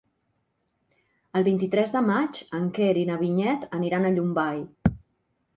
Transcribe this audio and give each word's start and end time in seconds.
El 1.41 1.45
vint-i-tres 1.49 1.93
de 1.97 2.01
maig 2.07 2.41
en 2.61 2.65
Quer 2.79 2.89
i 3.03 3.07
na 3.13 3.21
Vinyet 3.23 3.71
aniran 3.81 4.09
a 4.11 4.15
Llombai. 4.17 4.63